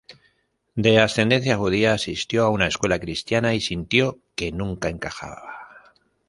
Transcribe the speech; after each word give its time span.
De 0.73 0.97
ascendencia 0.99 1.57
judía, 1.57 1.93
asistió 1.93 2.43
a 2.43 2.49
una 2.49 2.65
escuela 2.65 2.97
cristiana 2.99 3.53
y 3.53 3.61
sintió 3.61 4.17
que 4.33 4.51
nunca 4.51 4.89
encajaba. 4.89 5.91